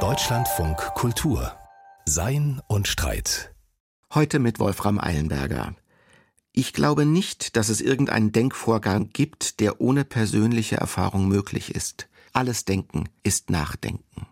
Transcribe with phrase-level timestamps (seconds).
[0.00, 1.56] Deutschlandfunk Kultur
[2.04, 3.54] Sein und Streit.
[4.12, 5.74] Heute mit Wolfram Eilenberger.
[6.52, 12.10] Ich glaube nicht, dass es irgendeinen Denkvorgang gibt, der ohne persönliche Erfahrung möglich ist.
[12.34, 14.26] Alles Denken ist Nachdenken.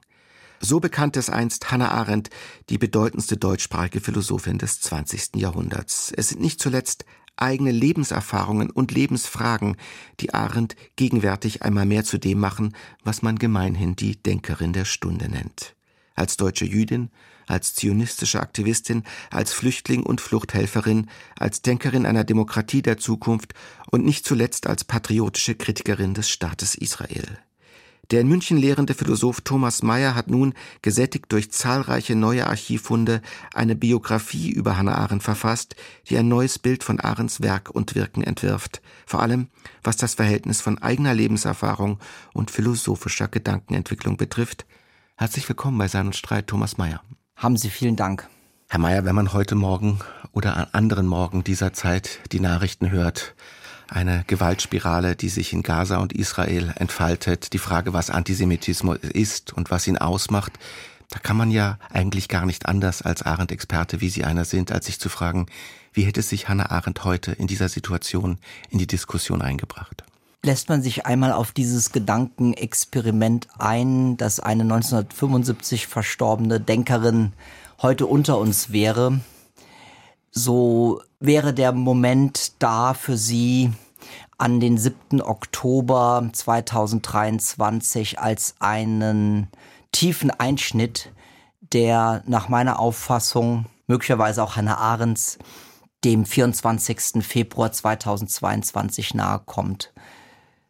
[0.60, 2.28] So bekannt es einst Hannah Arendt,
[2.68, 5.36] die bedeutendste deutschsprachige Philosophin des 20.
[5.36, 6.12] Jahrhunderts.
[6.14, 7.06] Es sind nicht zuletzt
[7.36, 9.76] eigene Lebenserfahrungen und Lebensfragen,
[10.20, 15.28] die Arendt gegenwärtig einmal mehr zu dem machen, was man gemeinhin die Denkerin der Stunde
[15.28, 15.74] nennt.
[16.14, 17.10] Als deutsche Jüdin,
[17.46, 23.54] als zionistische Aktivistin, als Flüchtling und Fluchthelferin, als Denkerin einer Demokratie der Zukunft
[23.90, 27.38] und nicht zuletzt als patriotische Kritikerin des Staates Israel.
[28.10, 33.22] Der in München lehrende Philosoph Thomas Mayer hat nun, gesättigt durch zahlreiche neue Archivfunde,
[33.54, 35.74] eine Biografie über Hannah Arendt verfasst,
[36.08, 39.48] die ein neues Bild von Arendts Werk und Wirken entwirft, vor allem
[39.82, 41.98] was das Verhältnis von eigener Lebenserfahrung
[42.34, 44.66] und philosophischer Gedankenentwicklung betrifft.
[45.16, 47.00] Herzlich willkommen bei Sein und Streit, Thomas Mayer.
[47.36, 48.28] Haben Sie vielen Dank.
[48.68, 50.00] Herr Mayer, wenn man heute Morgen
[50.32, 53.34] oder an anderen Morgen dieser Zeit die Nachrichten hört,
[53.94, 59.70] eine Gewaltspirale, die sich in Gaza und Israel entfaltet, die Frage, was Antisemitismus ist und
[59.70, 60.52] was ihn ausmacht,
[61.10, 64.86] da kann man ja eigentlich gar nicht anders als Arendt-Experte, wie Sie einer sind, als
[64.86, 65.46] sich zu fragen,
[65.92, 68.38] wie hätte sich Hannah Arendt heute in dieser Situation
[68.68, 70.02] in die Diskussion eingebracht?
[70.42, 77.32] Lässt man sich einmal auf dieses Gedankenexperiment ein, dass eine 1975 verstorbene Denkerin
[77.80, 79.20] heute unter uns wäre,
[80.32, 83.72] so wäre der Moment da für Sie
[84.38, 85.20] an den 7.
[85.20, 89.48] Oktober 2023 als einen
[89.92, 91.12] tiefen Einschnitt,
[91.60, 95.38] der nach meiner Auffassung, möglicherweise auch Hannah Arendts,
[96.04, 97.24] dem 24.
[97.24, 99.92] Februar 2022 nahe kommt.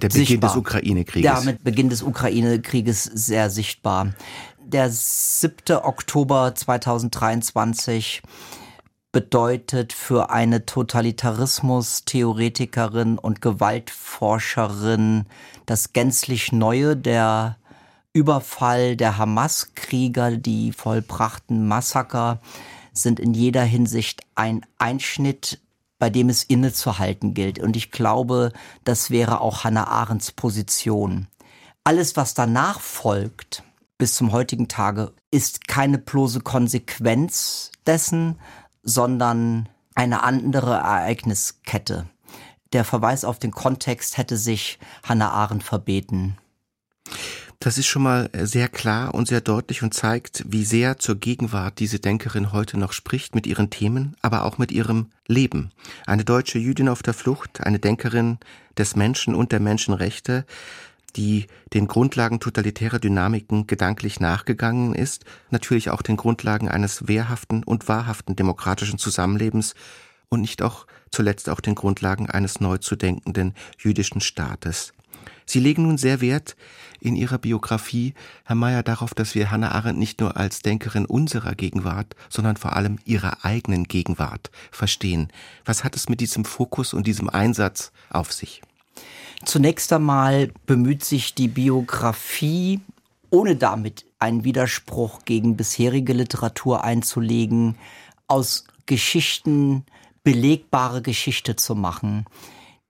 [0.01, 0.51] Der Beginn sichtbar.
[0.51, 1.25] des Ukraine-Krieges.
[1.25, 4.15] Ja, mit Beginn des Ukraine-Krieges sehr sichtbar.
[4.63, 5.77] Der 7.
[5.83, 8.23] Oktober 2023
[9.15, 15.27] bedeutet für eine Totalitarismus-Theoretikerin und Gewaltforscherin
[15.67, 17.59] das gänzlich Neue, der
[18.13, 22.41] Überfall der Hamas-Krieger, die vollbrachten Massaker,
[22.93, 25.61] sind in jeder Hinsicht ein Einschnitt,
[26.01, 27.61] bei dem es innezuhalten gilt.
[27.61, 31.29] Und ich glaube, das wäre auch Hannah Arendts Position.
[31.85, 33.63] Alles, was danach folgt,
[33.97, 38.41] bis zum heutigen Tage, ist keine bloße Konsequenz dessen,
[38.85, 42.07] sondern eine andere Ereigniskette.
[42.73, 46.37] Der Verweis auf den Kontext hätte sich Hannah Arendt verbeten.
[47.61, 51.79] Das ist schon mal sehr klar und sehr deutlich und zeigt, wie sehr zur Gegenwart
[51.79, 55.71] diese Denkerin heute noch spricht mit ihren Themen, aber auch mit ihrem Leben.
[56.05, 58.39] Eine deutsche Jüdin auf der Flucht, eine Denkerin
[58.77, 60.45] des Menschen und der Menschenrechte,
[61.17, 67.89] die den Grundlagen totalitärer Dynamiken gedanklich nachgegangen ist, natürlich auch den Grundlagen eines wehrhaften und
[67.89, 69.75] wahrhaften demokratischen Zusammenlebens
[70.29, 74.93] und nicht auch zuletzt auch den Grundlagen eines neu zu denkenden jüdischen Staates.
[75.47, 76.57] Sie legen nun sehr Wert
[77.01, 78.15] in Ihrer Biografie,
[78.45, 82.75] Herr Mayer, darauf, dass wir Hannah Arendt nicht nur als Denkerin unserer Gegenwart, sondern vor
[82.75, 85.29] allem ihrer eigenen Gegenwart verstehen.
[85.65, 88.63] Was hat es mit diesem Fokus und diesem Einsatz auf sich?
[89.45, 92.81] Zunächst einmal bemüht sich die Biografie,
[93.31, 97.77] ohne damit einen Widerspruch gegen bisherige Literatur einzulegen,
[98.27, 99.85] aus Geschichten
[100.23, 102.25] belegbare Geschichte zu machen.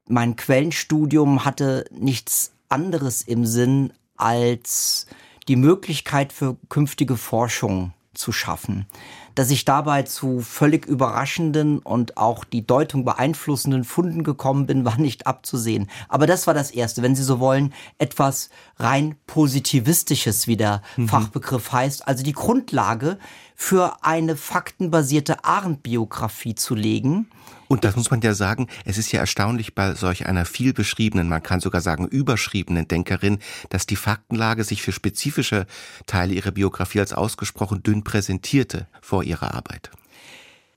[0.07, 5.07] Mein Quellenstudium hatte nichts anderes im Sinn, als
[5.49, 8.87] die Möglichkeit für künftige Forschung zu schaffen.
[9.35, 14.99] Dass ich dabei zu völlig überraschenden und auch die Deutung beeinflussenden Funden gekommen bin, war
[14.99, 15.91] nicht abzusehen.
[16.09, 21.09] Aber das war das Erste, wenn Sie so wollen, etwas rein positivistisches, wie der mhm.
[21.09, 23.19] Fachbegriff heißt, also die Grundlage
[23.57, 27.29] für eine faktenbasierte Arendt-Biografie zu legen.
[27.67, 31.29] Und das muss man ja sagen, es ist ja erstaunlich bei solch einer viel beschriebenen,
[31.29, 33.39] man kann sogar sagen überschriebenen Denkerin,
[33.71, 35.67] dass die Faktenlage sich für spezifische
[36.07, 39.91] Teile ihrer Biografie als ausgesprochen dünn präsentierte vor ihrer Arbeit.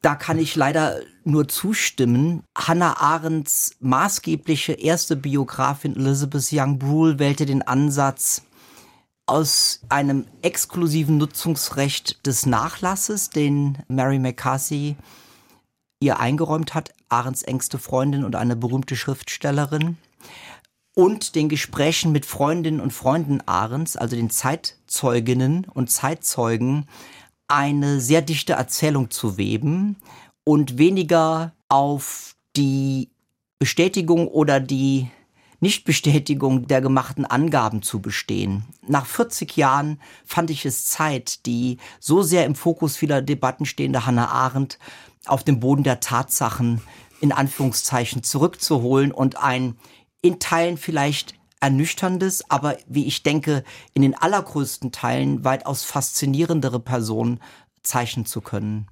[0.02, 2.44] Da kann ich leider nur zustimmen.
[2.56, 8.44] Hannah Arendts maßgebliche erste Biografin Elizabeth Young Brule wählte den Ansatz,
[9.28, 14.96] aus einem exklusiven Nutzungsrecht des Nachlasses, den Mary McCarthy
[16.00, 19.98] ihr eingeräumt hat, Arends engste Freundin und eine berühmte Schriftstellerin,
[20.96, 26.88] und den Gesprächen mit Freundinnen und Freunden Arends, also den Zeitzeuginnen und Zeitzeugen,
[27.48, 29.98] eine sehr dichte Erzählung zu weben
[30.44, 33.10] und weniger auf die
[33.60, 35.10] Bestätigung oder die
[35.60, 38.64] Nichtbestätigung der gemachten Angaben zu bestehen.
[38.88, 44.06] Nach 40 Jahren fand ich es Zeit, die so sehr im Fokus vieler Debatten stehende
[44.06, 44.78] Hannah Arendt
[45.26, 46.82] auf dem Boden der Tatsachen
[47.22, 49.78] in Anführungszeichen zurückzuholen und ein
[50.22, 53.64] in Teilen vielleicht ernüchterndes, aber wie ich denke,
[53.94, 57.40] in den allergrößten Teilen weitaus faszinierendere Person
[57.84, 58.88] zeichnen zu können.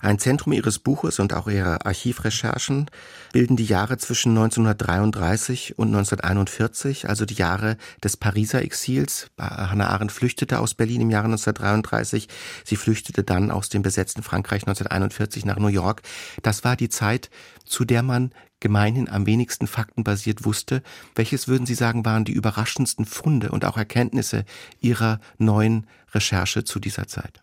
[0.00, 2.88] Ein Zentrum ihres Buches und auch ihrer Archivrecherchen
[3.32, 9.30] bilden die Jahre zwischen 1933 und 1941, also die Jahre des Pariser Exils.
[9.38, 12.28] Hannah Arendt flüchtete aus Berlin im Jahre 1933.
[12.64, 16.02] Sie flüchtete dann aus dem besetzten Frankreich 1941 nach New York.
[16.42, 17.30] Das war die Zeit,
[17.64, 20.82] zu der man gemeinhin am wenigsten faktenbasiert wusste.
[21.14, 24.44] Welches würden Sie sagen, waren die überraschendsten Funde und auch Erkenntnisse
[24.80, 27.40] Ihrer neuen Recherche zu dieser Zeit?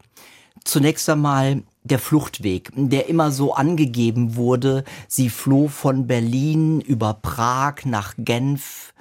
[0.64, 4.84] Zunächst einmal der Fluchtweg, der immer so angegeben wurde.
[5.08, 8.94] Sie floh von Berlin über Prag nach Genf,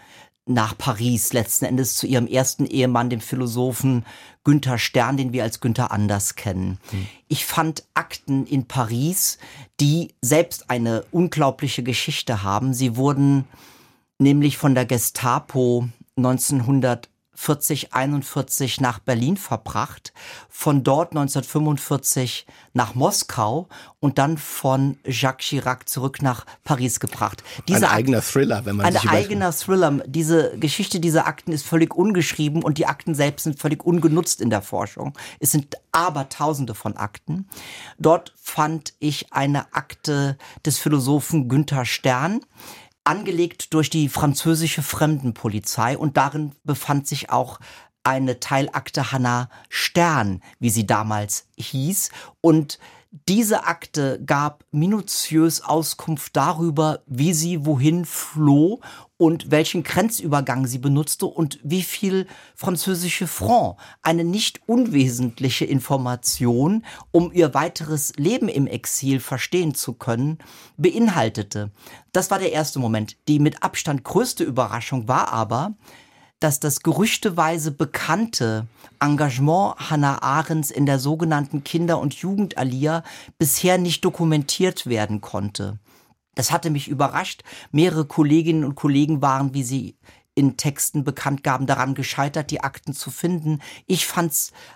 [0.47, 4.05] nach Paris, letzten Endes zu ihrem ersten Ehemann, dem Philosophen
[4.45, 6.79] Günther Stern, den wir als Günther Anders kennen.
[6.91, 7.07] Hm.
[7.29, 9.39] Ich fand Akten in Paris,
[9.81, 12.75] die selbst eine unglaubliche Geschichte haben.
[12.75, 13.47] Sie wurden
[14.19, 20.13] nämlich von der Gestapo 1900 40, 41 nach Berlin verbracht,
[20.49, 23.69] von dort 1945 nach Moskau
[24.01, 27.43] und dann von Jacques Chirac zurück nach Paris gebracht.
[27.69, 30.03] Diese ein eigener Thriller, wenn man Ein eigener Thriller.
[30.07, 34.51] Diese Geschichte dieser Akten ist völlig ungeschrieben und die Akten selbst sind völlig ungenutzt in
[34.51, 35.15] der Forschung.
[35.41, 37.49] Es sind aber tausende von Akten.
[37.99, 40.37] Dort fand ich eine Akte
[40.67, 42.41] des Philosophen Günther Stern,
[43.05, 47.61] angelegt durch die französische Fremdenpolizei und darin befand sich auch
[48.03, 52.11] eine Teilakte Hannah Stern, wie sie damals hieß.
[52.41, 52.79] Und
[53.29, 58.81] diese Akte gab minutiös Auskunft darüber, wie sie wohin floh
[59.25, 67.33] und welchen Grenzübergang sie benutzte und wie viel französische Franc, eine nicht unwesentliche Information, um
[67.33, 70.37] ihr weiteres Leben im Exil verstehen zu können,
[70.77, 71.71] beinhaltete.
[72.13, 73.17] Das war der erste Moment.
[73.27, 75.73] Die mit Abstand größte Überraschung war aber,
[76.39, 78.67] dass das gerüchteweise bekannte
[79.01, 83.03] Engagement Hannah Arendts in der sogenannten Kinder- und Jugendalia
[83.39, 85.79] bisher nicht dokumentiert werden konnte.
[86.35, 87.43] Das hatte mich überrascht.
[87.73, 89.97] Mehrere Kolleginnen und Kollegen waren, wie sie
[90.35, 93.61] in Texten bekannt gaben, daran gescheitert, die Akten zu finden.
[93.87, 94.33] Ich fand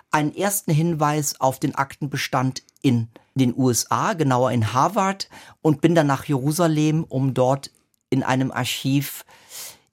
[0.09, 5.29] einen ersten Hinweis auf den Aktenbestand in den USA, genauer in Harvard,
[5.61, 7.71] und bin dann nach Jerusalem, um dort
[8.09, 9.25] in einem Archiv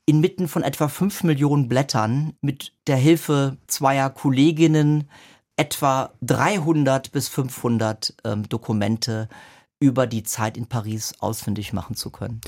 [0.06, 5.10] inmitten von etwa fünf Millionen Blättern mit der Hilfe zweier Kolleginnen
[5.56, 9.28] etwa 300 bis 500 ähm, Dokumente
[9.78, 12.40] über die Zeit in Paris ausfindig machen zu können.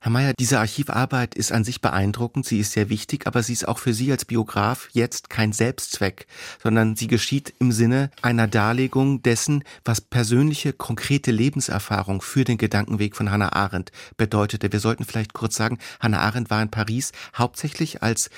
[0.00, 3.68] Herr Mayer, diese Archivarbeit ist an sich beeindruckend, sie ist sehr wichtig, aber sie ist
[3.68, 6.26] auch für Sie als Biograf jetzt kein Selbstzweck,
[6.62, 13.14] sondern sie geschieht im Sinne einer Darlegung dessen, was persönliche, konkrete Lebenserfahrung für den Gedankenweg
[13.14, 14.72] von Hannah Arendt bedeutete.
[14.72, 18.30] Wir sollten vielleicht kurz sagen, Hannah Arendt war in Paris hauptsächlich als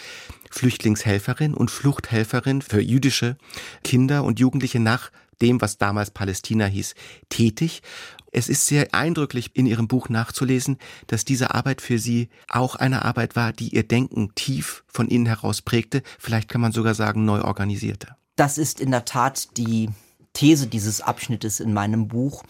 [0.51, 3.37] Flüchtlingshelferin und Fluchthelferin für jüdische
[3.85, 6.95] Kinder und Jugendliche nach dem, was damals Palästina hieß,
[7.29, 7.83] tätig
[8.33, 13.05] es ist sehr eindrücklich in Ihrem Buch nachzulesen, dass diese Arbeit für Sie auch eine
[13.05, 17.25] Arbeit war, die Ihr Denken tief von innen heraus prägte, vielleicht kann man sogar sagen
[17.27, 18.17] neu organisierte.
[18.37, 19.91] Das ist in der Tat die
[20.33, 22.43] These dieses Abschnittes in meinem Buch.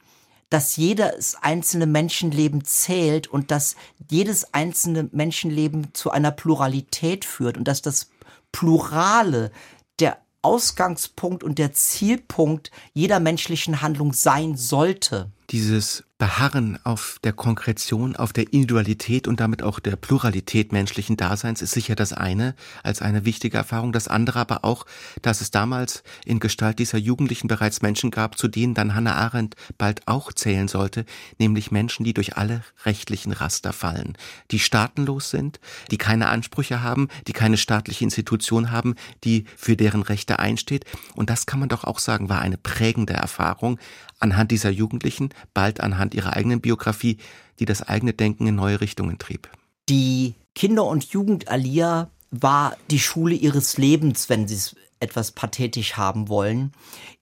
[0.53, 3.75] dass jedes einzelne Menschenleben zählt und dass
[4.11, 8.11] jedes einzelne Menschenleben zu einer Pluralität führt und dass das
[8.53, 9.51] Plurale
[9.99, 15.31] der Ausgangspunkt und der Zielpunkt jeder menschlichen Handlung sein sollte.
[15.49, 21.63] Dieses Beharren auf der Konkretion, auf der Individualität und damit auch der Pluralität menschlichen Daseins
[21.63, 23.91] ist sicher das eine, als eine wichtige Erfahrung.
[23.91, 24.87] Das andere aber auch,
[25.23, 29.57] dass es damals in Gestalt dieser Jugendlichen bereits Menschen gab, zu denen dann Hannah Arendt
[29.79, 31.07] bald auch zählen sollte,
[31.41, 34.17] nämlich Menschen, die durch alle rechtlichen Raster fallen,
[34.53, 35.59] die staatenlos sind,
[35.91, 40.85] die keine Ansprüche haben, die keine staatliche Institution haben, die für deren Rechte einsteht.
[41.17, 43.81] Und das kann man doch auch sagen, war eine prägende Erfahrung
[44.23, 47.19] anhand dieser Jugendlichen, bald anhand anhand ihrer eigenen Biografie,
[47.59, 49.49] die das eigene Denken in neue Richtungen trieb.
[49.89, 56.29] Die Kinder- und Jugendalia war die Schule ihres Lebens, wenn Sie es etwas pathetisch haben
[56.29, 56.73] wollen.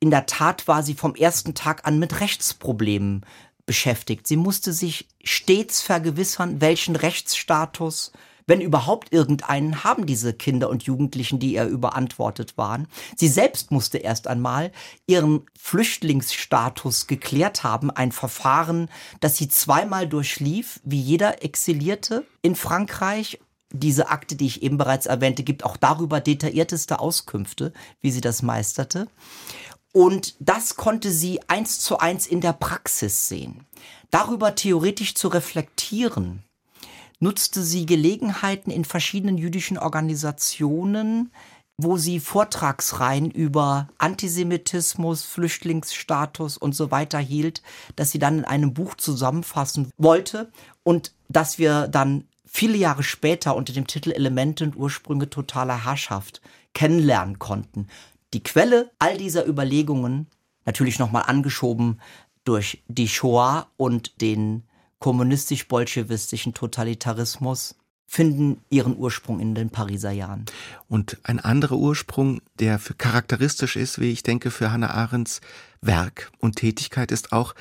[0.00, 3.24] In der Tat war sie vom ersten Tag an mit Rechtsproblemen
[3.64, 4.26] beschäftigt.
[4.26, 8.12] Sie musste sich stets vergewissern, welchen Rechtsstatus
[8.50, 12.88] wenn überhaupt irgendeinen, haben diese Kinder und Jugendlichen, die ihr überantwortet waren.
[13.14, 14.72] Sie selbst musste erst einmal
[15.06, 18.90] ihren Flüchtlingsstatus geklärt haben, ein Verfahren,
[19.20, 23.38] das sie zweimal durchlief, wie jeder Exilierte in Frankreich
[23.72, 28.42] diese Akte, die ich eben bereits erwähnte, gibt auch darüber detaillierteste Auskünfte, wie sie das
[28.42, 29.06] meisterte.
[29.92, 33.64] Und das konnte sie eins zu eins in der Praxis sehen.
[34.10, 36.42] Darüber theoretisch zu reflektieren,
[37.20, 41.30] nutzte sie Gelegenheiten in verschiedenen jüdischen Organisationen,
[41.76, 47.62] wo sie Vortragsreihen über Antisemitismus, Flüchtlingsstatus und so weiter hielt,
[47.96, 50.50] dass sie dann in einem Buch zusammenfassen wollte
[50.82, 56.40] und dass wir dann viele Jahre später unter dem Titel Elemente und Ursprünge totaler Herrschaft
[56.74, 57.86] kennenlernen konnten.
[58.34, 60.26] Die Quelle all dieser Überlegungen,
[60.64, 62.00] natürlich nochmal angeschoben
[62.44, 64.64] durch die Shoah und den
[65.00, 67.74] kommunistisch-bolschewistischen Totalitarismus
[68.06, 70.44] finden ihren Ursprung in den Pariser Jahren.
[70.88, 75.40] Und ein anderer Ursprung, der für charakteristisch ist, wie ich denke, für Hannah Arendts
[75.80, 77.54] Werk und Tätigkeit ist auch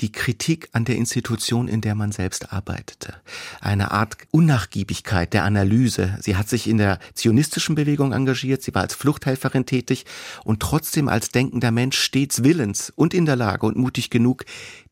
[0.00, 3.14] die Kritik an der Institution, in der man selbst arbeitete.
[3.60, 6.18] Eine Art Unnachgiebigkeit der Analyse.
[6.20, 10.04] Sie hat sich in der zionistischen Bewegung engagiert, sie war als Fluchthelferin tätig
[10.44, 14.44] und trotzdem als denkender Mensch stets willens und in der Lage und mutig genug,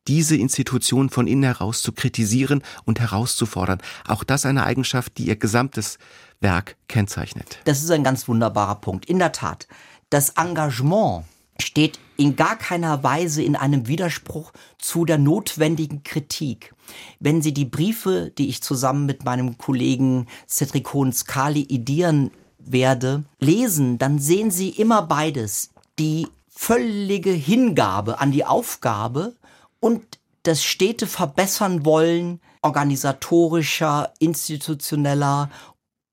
[0.09, 3.81] diese Institution von innen heraus zu kritisieren und herauszufordern.
[4.07, 5.99] Auch das eine Eigenschaft, die ihr gesamtes
[6.41, 7.59] Werk kennzeichnet.
[7.65, 9.07] Das ist ein ganz wunderbarer Punkt.
[9.07, 9.67] In der Tat,
[10.11, 11.25] das Engagement
[11.61, 16.75] steht in gar keiner Weise in einem Widerspruch zu der notwendigen Kritik.
[17.21, 23.99] Wenn Sie die Briefe, die ich zusammen mit meinem Kollegen Cedric Skali idieren werde, lesen,
[23.99, 25.71] dann sehen Sie immer beides.
[25.99, 29.35] Die völlige Hingabe an die Aufgabe
[29.85, 35.51] und das stete verbessern wollen organisatorischer, institutioneller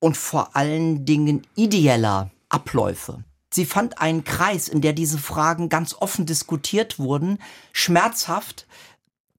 [0.01, 3.23] und vor allen Dingen ideeller Abläufe.
[3.49, 7.37] Sie fand einen Kreis, in der diese Fragen ganz offen diskutiert wurden,
[7.71, 8.67] schmerzhaft,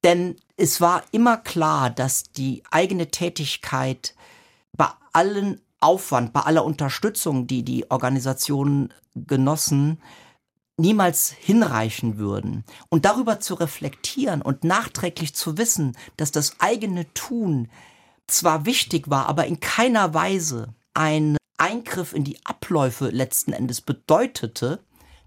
[0.03, 4.15] denn es war immer klar, dass die eigene Tätigkeit
[4.75, 10.01] bei allen Aufwand, bei aller Unterstützung, die die Organisationen genossen,
[10.83, 12.65] niemals hinreichen würden.
[12.91, 17.71] Und darüber zu reflektieren und nachträglich zu wissen, dass das eigene Tun
[18.27, 24.81] zwar wichtig war, aber in keiner Weise ein Eingriff in die Abläufe letzten Endes bedeutete,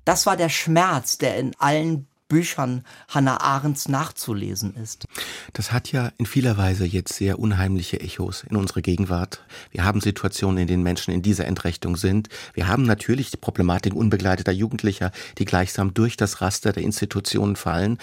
[0.04, 5.06] das war der Schmerz, der in allen Büchern Hannah Arendts nachzulesen ist.
[5.54, 9.44] Das hat ja in vieler Weise jetzt sehr unheimliche Echos in unserer Gegenwart.
[9.72, 12.30] Wir haben Situationen, in denen Menschen in dieser Entrechtung sind.
[12.54, 18.00] Wir haben natürlich die Problematik unbegleiteter Jugendlicher, die gleichsam durch das Raster der Institutionen fallen.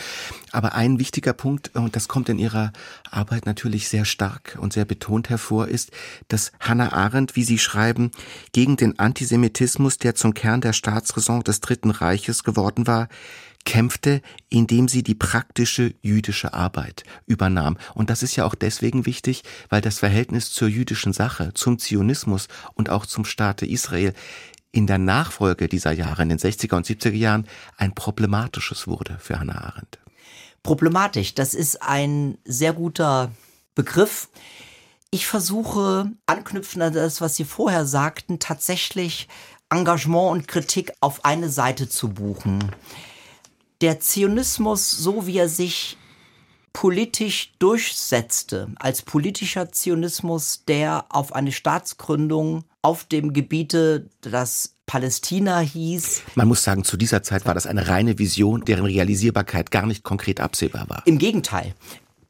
[0.52, 2.72] Aber ein wichtiger Punkt, und das kommt in ihrer
[3.10, 5.90] Arbeit natürlich sehr stark und sehr betont hervor, ist,
[6.28, 8.12] dass Hannah Arendt, wie Sie schreiben,
[8.52, 13.08] gegen den Antisemitismus, der zum Kern der Staatsräson des Dritten Reiches geworden war,
[13.64, 17.78] kämpfte, indem sie die praktische jüdische Arbeit übernahm.
[17.94, 22.48] Und das ist ja auch deswegen wichtig, weil das Verhältnis zur jüdischen Sache, zum Zionismus
[22.74, 24.14] und auch zum Staate Israel
[24.72, 29.38] in der Nachfolge dieser Jahre, in den 60er und 70er Jahren, ein problematisches wurde für
[29.38, 29.98] Hannah Arendt.
[30.62, 33.32] Problematisch, das ist ein sehr guter
[33.74, 34.28] Begriff.
[35.10, 39.28] Ich versuche, anknüpfend an das, was Sie vorher sagten, tatsächlich
[39.68, 42.72] Engagement und Kritik auf eine Seite zu buchen.
[43.82, 45.96] Der Zionismus, so wie er sich
[46.72, 56.22] politisch durchsetzte, als politischer Zionismus, der auf eine Staatsgründung auf dem Gebiete, das Palästina hieß.
[56.36, 60.04] Man muss sagen, zu dieser Zeit war das eine reine Vision, deren Realisierbarkeit gar nicht
[60.04, 61.02] konkret absehbar war.
[61.06, 61.74] Im Gegenteil.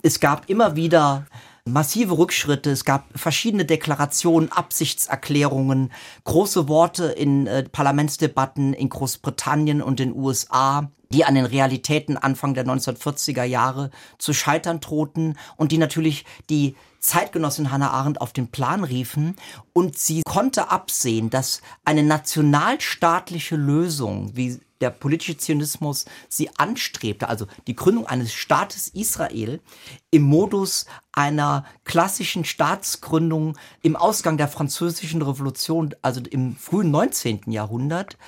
[0.03, 1.27] Es gab immer wieder
[1.65, 2.71] massive Rückschritte.
[2.71, 5.93] Es gab verschiedene Deklarationen, Absichtserklärungen,
[6.25, 12.54] große Worte in äh, Parlamentsdebatten in Großbritannien und den USA, die an den Realitäten Anfang
[12.54, 18.49] der 1940er Jahre zu scheitern drohten und die natürlich die Zeitgenossin Hannah Arendt auf den
[18.49, 19.37] Plan riefen
[19.73, 27.47] und sie konnte absehen, dass eine nationalstaatliche Lösung, wie der politische Zionismus sie anstrebte, also
[27.66, 29.61] die Gründung eines Staates Israel
[30.11, 37.42] im Modus einer klassischen Staatsgründung im Ausgang der französischen Revolution, also im frühen 19.
[37.47, 38.19] Jahrhundert,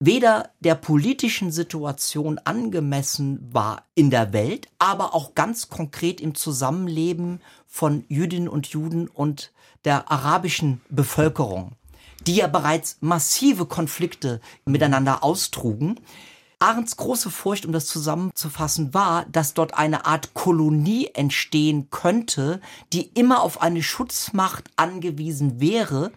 [0.00, 7.40] weder der politischen Situation angemessen war in der Welt, aber auch ganz konkret im Zusammenleben
[7.66, 9.52] von Jüdinnen und Juden und
[9.84, 11.76] der arabischen Bevölkerung
[12.26, 15.98] die ja bereits massive Konflikte miteinander austrugen.
[16.58, 22.60] Arends große Furcht, um das zusammenzufassen, war, dass dort eine Art Kolonie entstehen könnte,
[22.92, 26.12] die immer auf eine Schutzmacht angewiesen wäre,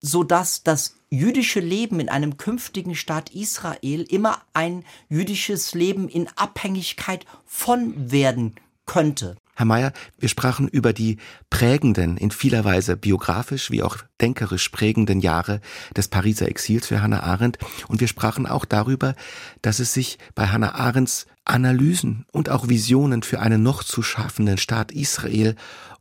[0.00, 6.28] so dass das jüdische Leben in einem künftigen Staat Israel immer ein jüdisches Leben in
[6.36, 8.56] Abhängigkeit von werden
[8.86, 9.36] könnte.
[9.56, 11.18] Herr Mayer, wir sprachen über die
[11.48, 15.60] prägenden, in vieler Weise biografisch wie auch denkerisch prägenden Jahre
[15.96, 19.14] des Pariser Exils für Hannah Arendt und wir sprachen auch darüber,
[19.62, 24.58] dass es sich bei Hannah Arendts Analysen und auch Visionen für einen noch zu schaffenden
[24.58, 25.54] Staat Israel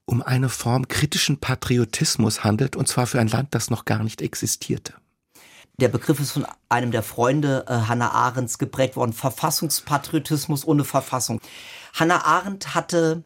[0.06, 4.22] um eine Form kritischen Patriotismus handelt, und zwar für ein Land, das noch gar nicht
[4.22, 4.94] existierte.
[5.80, 11.40] Der Begriff ist von einem der Freunde äh, Hannah Arendts geprägt worden, Verfassungspatriotismus ohne Verfassung.
[11.94, 13.24] Hannah Arendt hatte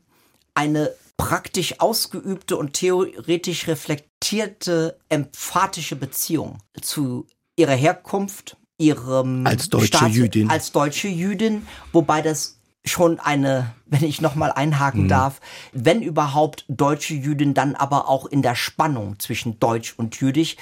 [0.53, 10.15] eine praktisch ausgeübte und theoretisch reflektierte emphatische Beziehung zu ihrer Herkunft, ihrem als deutsche Staats
[10.15, 12.56] Jüdin, als deutsche Jüdin, wobei das
[12.87, 15.09] schon eine, wenn ich noch mal einhaken mhm.
[15.09, 15.39] darf,
[15.73, 20.55] wenn überhaupt deutsche Jüdin, dann aber auch in der Spannung zwischen Deutsch und Jüdisch.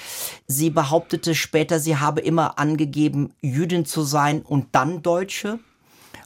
[0.47, 5.59] Sie behauptete später, sie habe immer angegeben, Jüdin zu sein und dann Deutsche.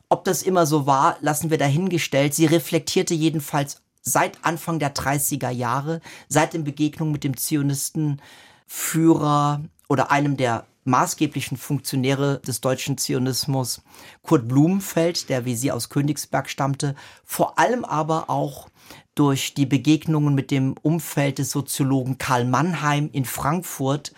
[0.09, 2.33] Ob das immer so war, lassen wir dahingestellt.
[2.33, 10.11] Sie reflektierte jedenfalls seit Anfang der 30er Jahre, seit den Begegnungen mit dem Zionistenführer oder
[10.11, 13.81] einem der maßgeblichen Funktionäre des deutschen Zionismus,
[14.21, 18.69] Kurt Blumenfeld, der wie sie aus Königsberg stammte, vor allem aber auch
[19.15, 24.13] durch die Begegnungen mit dem Umfeld des Soziologen Karl Mannheim in Frankfurt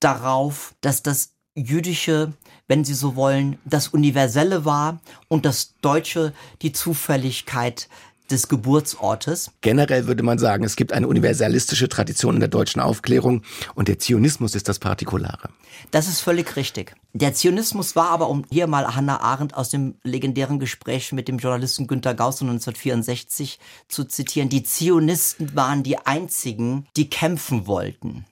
[0.00, 2.32] darauf, dass das jüdische
[2.68, 7.88] wenn Sie so wollen, das Universelle war und das Deutsche die Zufälligkeit
[8.30, 9.50] des Geburtsortes.
[9.60, 13.42] Generell würde man sagen, es gibt eine universalistische Tradition in der deutschen Aufklärung
[13.74, 15.50] und der Zionismus ist das Partikulare.
[15.90, 16.94] Das ist völlig richtig.
[17.12, 21.38] Der Zionismus war aber, um hier mal Hannah Arendt aus dem legendären Gespräch mit dem
[21.38, 28.24] Journalisten Günter Gauss 1964 zu zitieren, die Zionisten waren die einzigen, die kämpfen wollten.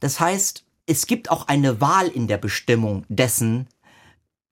[0.00, 3.66] Das heißt, es gibt auch eine Wahl in der Bestimmung dessen,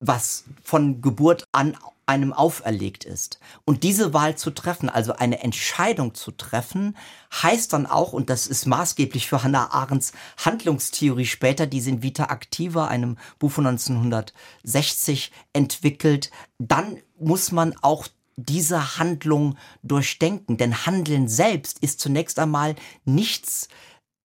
[0.01, 3.40] was von Geburt an einem auferlegt ist.
[3.64, 6.97] Und diese Wahl zu treffen, also eine Entscheidung zu treffen,
[7.42, 10.12] heißt dann auch, und das ist maßgeblich für Hannah Arendts
[10.45, 17.75] Handlungstheorie später, die sie in Vita Activa, einem Buch von 1960, entwickelt, dann muss man
[17.83, 20.57] auch diese Handlung durchdenken.
[20.57, 23.69] Denn Handeln selbst ist zunächst einmal nichts,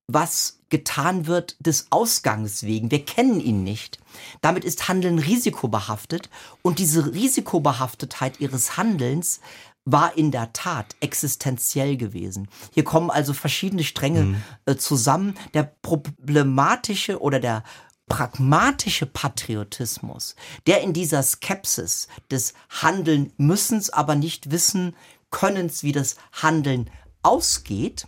[0.07, 2.89] was getan wird des Ausgangs wegen.
[2.89, 3.99] Wir kennen ihn nicht.
[4.41, 6.31] Damit ist Handeln risikobehaftet
[6.63, 9.41] und diese Risikobehaftetheit ihres Handelns
[9.85, 12.47] war in der Tat existenziell gewesen.
[12.71, 14.41] Hier kommen also verschiedene Stränge mhm.
[14.65, 15.35] äh, zusammen.
[15.53, 17.63] Der problematische oder der
[18.07, 20.35] pragmatische Patriotismus,
[20.67, 24.95] der in dieser Skepsis des Handeln müssens, aber nicht wissen
[25.29, 26.89] könnens, wie das Handeln
[27.23, 28.07] ausgeht,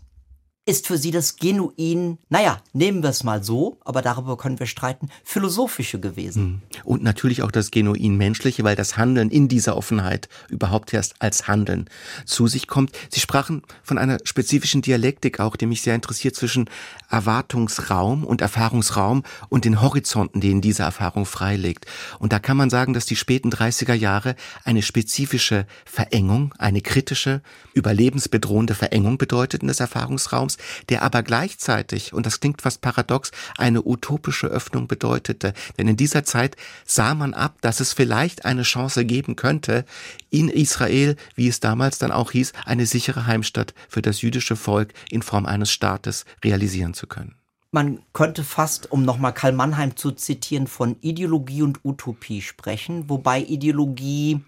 [0.66, 4.66] ist für sie das genuin, naja, nehmen wir es mal so, aber darüber können wir
[4.66, 6.44] streiten, philosophische gewesen.
[6.44, 6.62] Hm.
[6.86, 11.50] Und natürlich auch das genuin menschliche, weil das Handeln in dieser Offenheit überhaupt erst als
[11.50, 11.90] Handeln
[12.26, 12.92] zu sich kommt.
[13.10, 16.70] Sie sprachen von einer spezifischen Dialektik auch, die mich sehr interessiert zwischen
[17.10, 21.88] Erwartungsraum und Erfahrungsraum und den Horizonten, den diese Erfahrung freilegt.
[22.20, 27.42] Und da kann man sagen, dass die späten 30er Jahre eine spezifische Verengung, eine kritische,
[27.74, 30.58] überlebensbedrohende Verengung bedeuteten des Erfahrungsraums Lebens,
[30.90, 35.54] der aber gleichzeitig, und das klingt fast paradox, eine utopische Öffnung bedeutete.
[35.78, 39.86] Denn in dieser Zeit sah man ab, dass es vielleicht eine Chance geben könnte,
[40.30, 44.94] in Israel, wie es damals dann auch hieß, eine sichere Heimstatt für das jüdische Volk
[45.10, 47.36] in Form eines Staates realisieren zu können.
[47.72, 53.42] Man könnte fast, um nochmal Karl Mannheim zu zitieren, von Ideologie und Utopie sprechen, wobei
[53.42, 54.42] Ideologie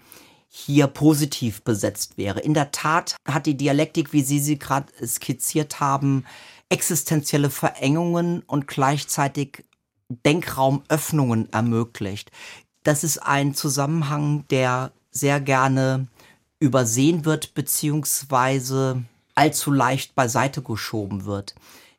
[0.58, 2.40] hier positiv besetzt wäre.
[2.40, 6.24] In der Tat hat die Dialektik, wie Sie sie gerade skizziert haben,
[6.70, 9.66] existenzielle Verengungen und gleichzeitig
[10.08, 12.32] Denkraumöffnungen ermöglicht.
[12.84, 16.08] Das ist ein Zusammenhang, der sehr gerne
[16.60, 19.04] übersehen wird, beziehungsweise
[19.36, 21.54] allzu leicht beiseite geschoben wird.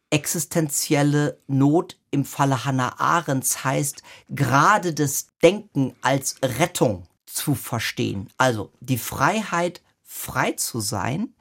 [0.09, 8.29] Existenzielle Not im Falle Hannah Arendts heißt gerade das Denken als Rettung zu verstehen.
[8.39, 11.35] Also die Freiheit, frei zu sein,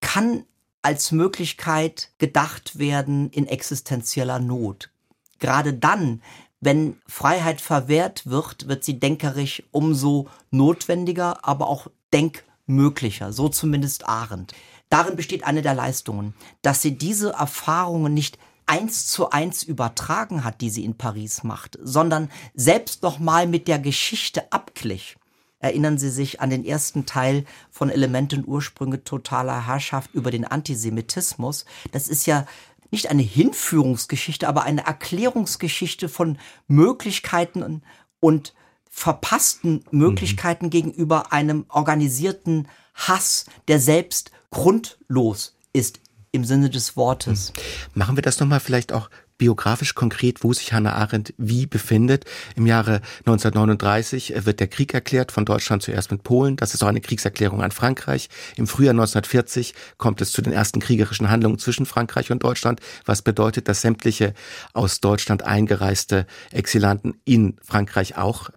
[0.00, 0.44] kann
[0.82, 4.90] als Möglichkeit gedacht werden in existenzieller Not.
[5.38, 6.22] Gerade dann,
[6.60, 14.54] wenn Freiheit verwehrt wird, wird sie denkerisch umso notwendiger, aber auch denkmöglicher, so zumindest Arendt.
[14.88, 20.60] Darin besteht eine der Leistungen, dass sie diese Erfahrungen nicht eins zu eins übertragen hat,
[20.60, 25.16] die sie in Paris macht, sondern selbst noch mal mit der Geschichte abglich.
[25.62, 31.64] Erinnern Sie sich an den ersten Teil von Elementen Ursprünge totaler Herrschaft über den Antisemitismus?
[31.92, 32.46] Das ist ja
[32.90, 37.82] nicht eine Hinführungsgeschichte, aber eine Erklärungsgeschichte von Möglichkeiten
[38.20, 38.54] und
[38.90, 40.70] verpassten Möglichkeiten mhm.
[40.70, 46.00] gegenüber einem organisierten Hass, der selbst grundlos ist
[46.32, 47.52] im Sinne des Wortes.
[47.52, 48.00] Mhm.
[48.00, 49.10] Machen wir das nochmal vielleicht auch
[49.42, 52.26] biografisch konkret, wo sich Hannah Arendt wie befindet.
[52.54, 56.54] Im Jahre 1939 wird der Krieg erklärt, von Deutschland zuerst mit Polen.
[56.54, 58.28] Das ist auch eine Kriegserklärung an Frankreich.
[58.54, 63.22] Im Frühjahr 1940 kommt es zu den ersten kriegerischen Handlungen zwischen Frankreich und Deutschland, was
[63.22, 64.32] bedeutet, dass sämtliche
[64.74, 68.50] aus Deutschland eingereiste Exilanten in Frankreich auch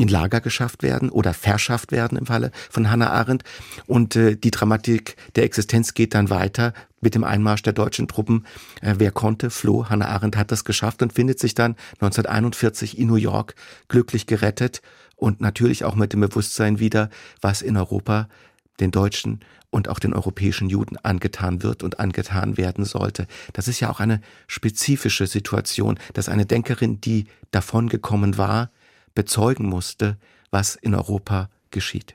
[0.00, 3.42] in Lager geschafft werden oder verschafft werden im Falle von Hannah Arendt.
[3.86, 8.46] Und äh, die Dramatik der Existenz geht dann weiter mit dem Einmarsch der deutschen Truppen.
[8.80, 9.88] Äh, wer konnte, floh.
[9.88, 13.54] Hannah Arendt hat das geschafft und findet sich dann 1941 in New York
[13.88, 14.82] glücklich gerettet
[15.16, 17.10] und natürlich auch mit dem Bewusstsein wieder,
[17.40, 18.28] was in Europa
[18.80, 23.26] den Deutschen und auch den europäischen Juden angetan wird und angetan werden sollte.
[23.52, 28.70] Das ist ja auch eine spezifische Situation, dass eine Denkerin, die davongekommen war,
[29.14, 30.18] bezeugen musste,
[30.50, 32.14] was in Europa geschieht.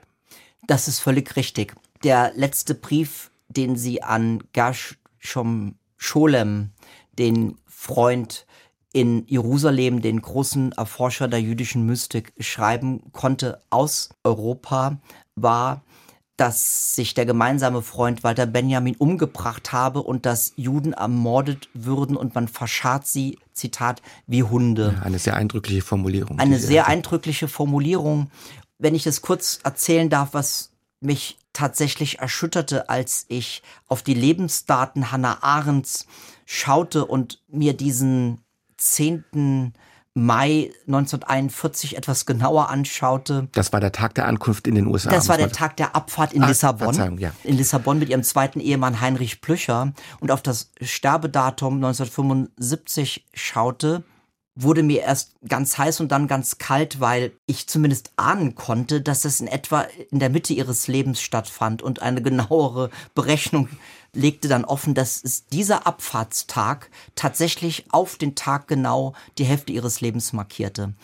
[0.66, 1.74] Das ist völlig richtig.
[2.02, 6.70] Der letzte Brief, den sie an Gershom Scholem,
[7.18, 8.46] den Freund
[8.92, 14.98] in Jerusalem, den großen Erforscher der jüdischen Mystik, schreiben konnte aus Europa,
[15.34, 15.82] war
[16.36, 22.34] dass sich der gemeinsame Freund Walter Benjamin umgebracht habe und dass Juden ermordet würden und
[22.34, 24.94] man verscharrt sie, Zitat, wie Hunde.
[24.98, 26.38] Ja, eine sehr eindrückliche Formulierung.
[26.38, 26.92] Eine sehr hatte.
[26.92, 28.30] eindrückliche Formulierung.
[28.78, 35.10] Wenn ich das kurz erzählen darf, was mich tatsächlich erschütterte, als ich auf die Lebensdaten
[35.10, 36.06] Hannah Arendts
[36.44, 38.42] schaute und mir diesen
[38.76, 39.72] zehnten
[40.12, 43.48] Mai 1941 etwas genauer anschaute.
[43.52, 45.10] Das war der Tag der Ankunft in den USA.
[45.10, 47.18] Das war der Tag der Abfahrt in ah, Lissabon.
[47.18, 47.32] Ja.
[47.42, 54.04] In Lissabon mit ihrem zweiten Ehemann Heinrich Plücher und auf das Sterbedatum 1975 schaute,
[54.56, 59.24] wurde mir erst ganz heiß und dann ganz kalt, weil ich zumindest ahnen konnte, dass
[59.24, 63.68] es in etwa in der Mitte ihres Lebens stattfand und eine genauere Berechnung
[64.14, 70.00] legte dann offen, dass es dieser Abfahrtstag tatsächlich auf den Tag genau die Hälfte ihres
[70.00, 70.94] Lebens markierte.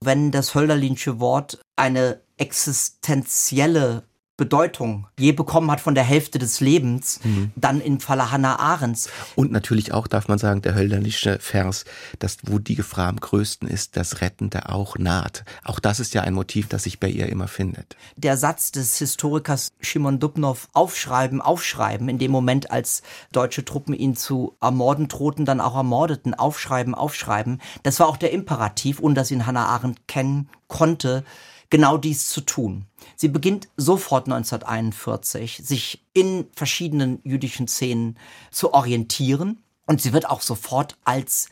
[0.00, 4.04] Wenn das Hölderlinsche Wort eine existenzielle
[4.38, 7.50] Bedeutung je bekommen hat von der Hälfte des Lebens, mhm.
[7.56, 9.10] dann im Falle Hannah Arendts.
[9.34, 11.84] Und natürlich auch, darf man sagen, der hölderliche Vers,
[12.20, 15.44] dass wo die Gefahr am größten ist, das Rettende auch naht.
[15.64, 17.96] Auch das ist ja ein Motiv, das sich bei ihr immer findet.
[18.16, 24.14] Der Satz des Historikers Shimon Dubnow, aufschreiben, aufschreiben, in dem Moment, als deutsche Truppen ihn
[24.14, 29.32] zu ermorden drohten, dann auch ermordeten, aufschreiben, aufschreiben, das war auch der Imperativ, ohne dass
[29.32, 31.24] ihn Hannah Arendt kennen konnte,
[31.70, 32.86] genau dies zu tun.
[33.16, 38.18] Sie beginnt sofort 1941, sich in verschiedenen jüdischen Szenen
[38.50, 41.48] zu orientieren und sie wird auch sofort als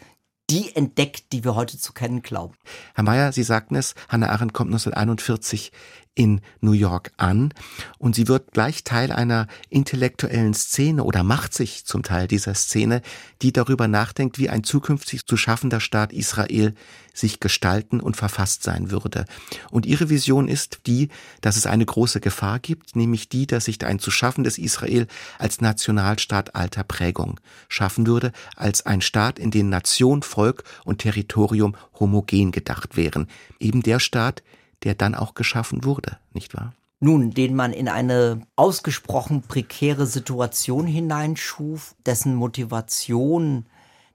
[0.49, 2.55] die entdeckt, die wir heute zu kennen glauben.
[2.95, 5.73] Herr Mayer, Sie sagten es, Hannah Arendt kommt 1941
[6.17, 7.53] in New York an
[7.99, 13.03] und sie wird gleich Teil einer intellektuellen Szene oder macht sich zum Teil dieser Szene,
[13.43, 16.75] die darüber nachdenkt, wie ein zukünftig zu schaffender Staat Israel
[17.13, 19.27] sich gestalten und verfasst sein würde.
[19.71, 21.09] Und ihre Vision ist die,
[21.43, 25.07] dass es eine große Gefahr gibt, nämlich die, dass sich ein zu schaffendes Israel
[25.39, 31.77] als Nationalstaat alter Prägung schaffen würde, als ein Staat, in dem Nation, Volk und Territorium
[32.01, 33.29] homogen gedacht wären.
[33.61, 34.43] Eben der Staat,
[34.87, 36.73] der dann auch geschaffen wurde, nicht wahr?
[37.01, 43.67] Nun, den man in eine ausgesprochen prekäre Situation hineinschuf, dessen Motivation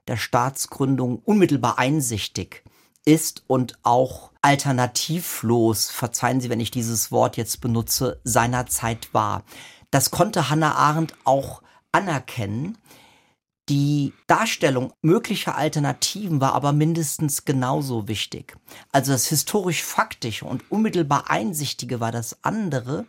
[0.08, 2.64] der Staatsgründung unmittelbar einsichtig
[3.04, 9.44] ist und auch alternativlos, verzeihen Sie, wenn ich dieses Wort jetzt benutze, seiner Zeit war.
[9.90, 12.78] Das konnte Hannah Arendt auch anerkennen,
[13.72, 18.54] die Darstellung möglicher Alternativen war aber mindestens genauso wichtig.
[18.92, 23.06] Also das historisch-faktische und unmittelbar Einsichtige war das andere.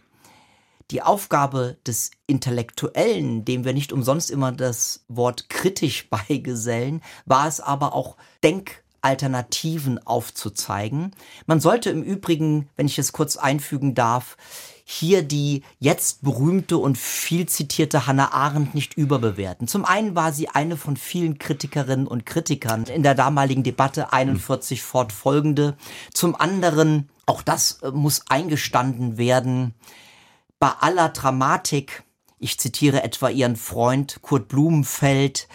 [0.90, 7.60] Die Aufgabe des Intellektuellen, dem wir nicht umsonst immer das Wort kritisch beigesellen, war es
[7.60, 11.12] aber auch Denkalternativen aufzuzeigen.
[11.46, 14.38] Man sollte im Übrigen, wenn ich es kurz einfügen darf,
[14.86, 19.68] hier die jetzt berühmte und viel zitierte Hannah Arendt nicht überbewerten.
[19.68, 24.82] Zum einen war sie eine von vielen Kritikerinnen und Kritikern in der damaligen Debatte 41
[24.82, 24.86] mhm.
[24.86, 25.78] fortfolgende.
[26.14, 29.74] Zum anderen, auch das äh, muss eingestanden werden,
[30.60, 32.04] bei aller Dramatik,
[32.40, 35.48] ich zitiere etwa ihren Freund Kurt Blumenfeld,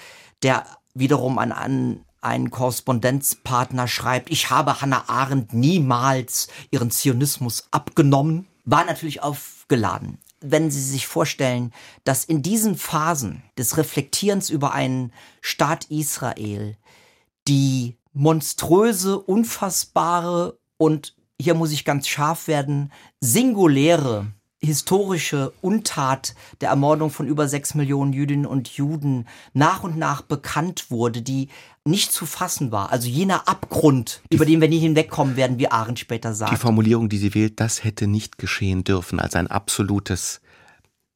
[0.42, 0.64] der
[0.94, 8.84] wiederum an, an einen Korrespondenzpartner schreibt, ich habe Hannah Arendt niemals ihren Zionismus abgenommen war
[8.84, 10.18] natürlich aufgeladen.
[10.40, 11.72] Wenn Sie sich vorstellen,
[12.04, 16.76] dass in diesen Phasen des Reflektierens über einen Staat Israel
[17.48, 24.26] die monströse, unfassbare und hier muss ich ganz scharf werden, singuläre
[24.60, 30.90] historische Untat der Ermordung von über sechs Millionen Jüdinnen und Juden nach und nach bekannt
[30.90, 31.48] wurde, die
[31.88, 32.92] nicht zu fassen war.
[32.92, 36.52] Also jener Abgrund, die, über den wir nie hinwegkommen werden, wie Arendt später sagt.
[36.52, 40.40] Die Formulierung, die sie wählt, das hätte nicht geschehen dürfen, als ein absolutes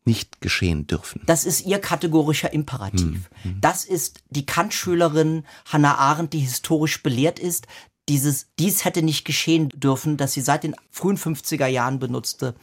[0.04, 1.20] nicht geschehen dürfen.
[1.26, 3.30] Das ist ihr kategorischer Imperativ.
[3.42, 3.61] Hm, hm.
[3.61, 7.68] Das ist die Kantschülerin Hannah Arendt, die historisch belehrt ist.
[8.08, 12.56] Dieses, dies hätte nicht geschehen dürfen, das sie seit den frühen 50er Jahren benutzte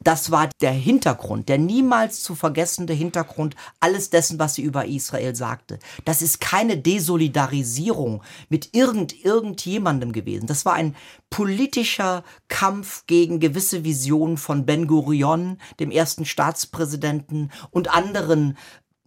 [0.00, 5.34] das war der Hintergrund, der niemals zu vergessende Hintergrund alles dessen, was sie über Israel
[5.34, 5.78] sagte.
[6.04, 10.46] Das ist keine Desolidarisierung mit irgend, irgendjemandem gewesen.
[10.46, 10.94] Das war ein
[11.30, 18.56] politischer Kampf gegen gewisse Visionen von Ben Gurion, dem ersten Staatspräsidenten und anderen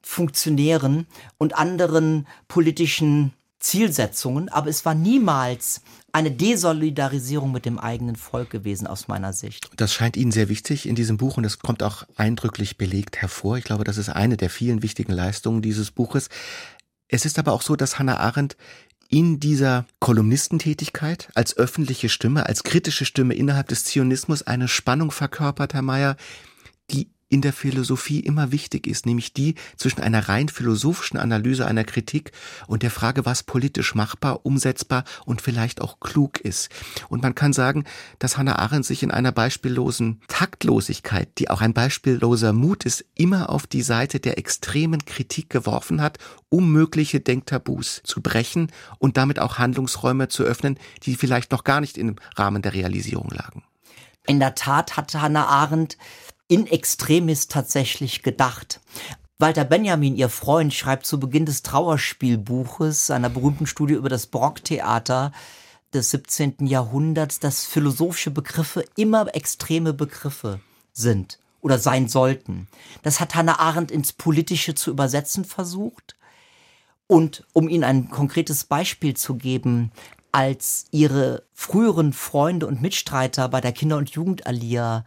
[0.02, 5.82] Funktionären und anderen politischen Zielsetzungen, aber es war niemals
[6.13, 9.69] eine Desolidarisierung mit dem eigenen Volk gewesen aus meiner Sicht.
[9.78, 13.58] Das scheint Ihnen sehr wichtig in diesem Buch und es kommt auch eindrücklich belegt hervor.
[13.58, 16.30] Ich glaube, das ist eine der vielen wichtigen Leistungen dieses Buches.
[17.08, 18.56] Es ist aber auch so, dass Hannah Arendt
[19.10, 25.74] in dieser Kolumnistentätigkeit als öffentliche Stimme, als kritische Stimme innerhalb des Zionismus eine Spannung verkörpert,
[25.74, 26.15] Herr Mayer,
[26.91, 31.83] die in der Philosophie immer wichtig ist, nämlich die zwischen einer rein philosophischen Analyse einer
[31.83, 32.31] Kritik
[32.67, 36.69] und der Frage, was politisch machbar, umsetzbar und vielleicht auch klug ist.
[37.07, 37.85] Und man kann sagen,
[38.17, 43.49] dass Hannah Arendt sich in einer beispiellosen Taktlosigkeit, die auch ein beispielloser Mut ist, immer
[43.49, 46.17] auf die Seite der extremen Kritik geworfen hat,
[46.49, 51.79] um mögliche Denktabus zu brechen und damit auch Handlungsräume zu öffnen, die vielleicht noch gar
[51.79, 53.63] nicht im Rahmen der Realisierung lagen.
[54.25, 55.97] In der Tat hatte Hannah Arendt
[56.49, 58.81] in extremis tatsächlich gedacht.
[59.38, 65.31] Walter Benjamin, ihr Freund, schreibt zu Beginn des Trauerspielbuches, einer berühmten Studie über das Barocktheater
[65.93, 66.67] des 17.
[66.67, 70.59] Jahrhunderts, dass philosophische Begriffe immer extreme Begriffe
[70.91, 72.67] sind oder sein sollten.
[73.03, 76.17] Das hat Hannah Arendt ins Politische zu übersetzen versucht.
[77.07, 79.91] Und um Ihnen ein konkretes Beispiel zu geben,
[80.31, 85.05] als ihre früheren Freunde und Mitstreiter bei der Kinder- und Jugendallier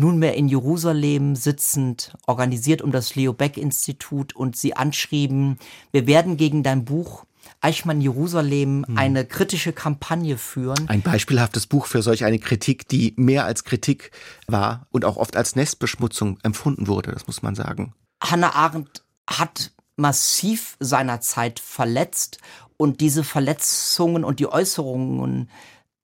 [0.00, 5.58] nunmehr in Jerusalem sitzend, organisiert um das Leo Beck Institut und sie anschrieben,
[5.92, 7.24] wir werden gegen dein Buch
[7.60, 8.98] Eichmann Jerusalem hm.
[8.98, 10.88] eine kritische Kampagne führen.
[10.88, 14.10] Ein beispielhaftes Buch für solch eine Kritik, die mehr als Kritik
[14.46, 17.94] war und auch oft als Nestbeschmutzung empfunden wurde, das muss man sagen.
[18.22, 22.38] Hannah Arendt hat massiv seiner Zeit verletzt
[22.76, 25.50] und diese Verletzungen und die Äußerungen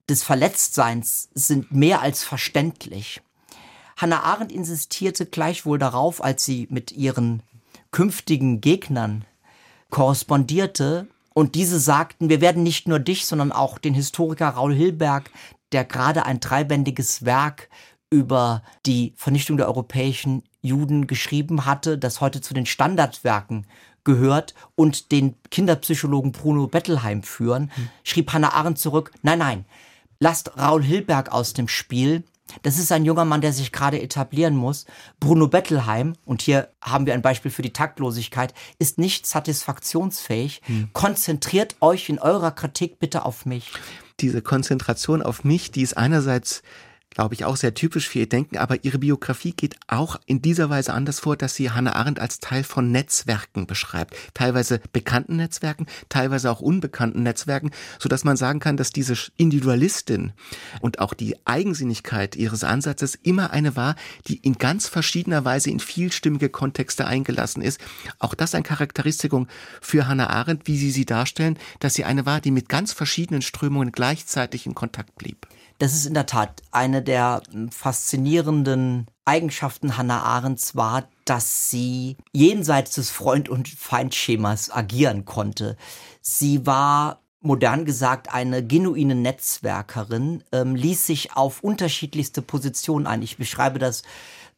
[0.09, 3.21] des Verletztseins sind mehr als verständlich.
[3.97, 7.43] Hannah Arendt insistierte gleichwohl darauf, als sie mit ihren
[7.91, 9.25] künftigen Gegnern
[9.89, 11.07] korrespondierte,
[11.37, 15.29] und diese sagten, wir werden nicht nur dich, sondern auch den Historiker Raul Hilberg,
[15.71, 17.69] der gerade ein dreibändiges Werk
[18.09, 23.67] über die Vernichtung der europäischen Juden geschrieben hatte, das heute zu den Standardwerken
[24.03, 27.89] gehört und den Kinderpsychologen Bruno Bettelheim führen, hm.
[28.03, 29.65] schrieb Hannah Arendt zurück, nein, nein,
[30.19, 32.23] lasst Raul Hilberg aus dem Spiel,
[32.63, 34.85] das ist ein junger Mann, der sich gerade etablieren muss.
[35.19, 40.61] Bruno Bettelheim, und hier haben wir ein Beispiel für die Taktlosigkeit, ist nicht satisfaktionsfähig.
[40.65, 40.89] Hm.
[40.93, 43.71] Konzentriert euch in eurer Kritik bitte auf mich.
[44.19, 46.63] Diese Konzentration auf mich, die ist einerseits
[47.09, 50.69] glaube ich, auch sehr typisch für ihr Denken, aber ihre Biografie geht auch in dieser
[50.69, 54.15] Weise anders vor, dass sie Hannah Arendt als Teil von Netzwerken beschreibt.
[54.33, 60.33] Teilweise bekannten Netzwerken, teilweise auch unbekannten Netzwerken, so dass man sagen kann, dass diese Individualistin
[60.81, 63.95] und auch die Eigensinnigkeit ihres Ansatzes immer eine war,
[64.27, 67.79] die in ganz verschiedener Weise in vielstimmige Kontexte eingelassen ist.
[68.19, 69.47] Auch das ein Charakteristikum
[69.81, 73.41] für Hannah Arendt, wie sie sie darstellen, dass sie eine war, die mit ganz verschiedenen
[73.41, 75.47] Strömungen gleichzeitig in Kontakt blieb.
[75.79, 82.17] Das ist in der Tat eine der hm, faszinierenden Eigenschaften Hannah Arendts war, dass sie
[82.31, 85.75] jenseits des Freund- und Feindschemas agieren konnte.
[86.21, 93.21] Sie war modern gesagt eine genuine Netzwerkerin, ähm, ließ sich auf unterschiedlichste Positionen ein.
[93.21, 94.03] Ich beschreibe das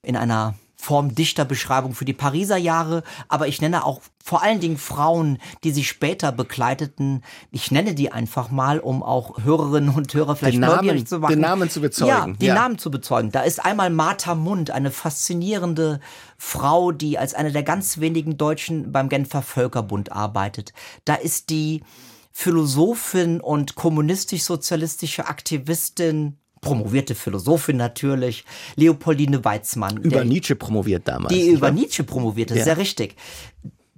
[0.02, 4.78] in einer Form Dichterbeschreibung für die Pariser Jahre, aber ich nenne auch vor allen Dingen
[4.78, 7.22] Frauen, die sie später begleiteten.
[7.52, 11.34] Ich nenne die einfach mal, um auch Hörerinnen und Hörer vielleicht den neugierig zu machen.
[11.34, 12.10] Den Namen zu bezeugen.
[12.10, 12.56] Ja, den ja.
[12.56, 13.30] Namen zu bezeugen.
[13.30, 16.00] Da ist einmal Martha Mund, eine faszinierende
[16.38, 20.72] Frau, die als eine der ganz wenigen Deutschen beim Genfer Völkerbund arbeitet.
[21.04, 21.84] Da ist die
[22.32, 28.46] Philosophin und kommunistisch-sozialistische Aktivistin promovierte Philosophin natürlich,
[28.76, 29.98] Leopoldine Weizmann.
[29.98, 31.34] Über Nietzsche promoviert damals.
[31.34, 32.64] Die über Nietzsche promovierte, ja.
[32.64, 33.16] sehr richtig.